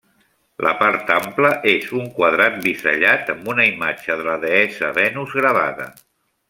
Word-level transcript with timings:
La 0.67 0.71
part 0.77 1.11
ampla 1.15 1.51
és 1.73 1.85
un 1.99 2.09
quadrat 2.17 2.57
bisellat 2.65 3.31
amb 3.37 3.53
una 3.55 3.69
imatge 3.75 4.21
de 4.23 4.29
la 4.33 4.39
deessa 4.49 4.95
Venus 5.01 5.41
gravada. 5.43 5.91